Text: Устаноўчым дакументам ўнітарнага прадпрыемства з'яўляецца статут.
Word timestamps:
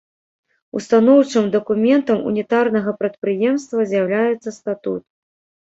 Устаноўчым 0.79 1.45
дакументам 1.57 2.25
ўнітарнага 2.31 2.95
прадпрыемства 3.03 3.89
з'яўляецца 3.95 4.49
статут. 4.59 5.03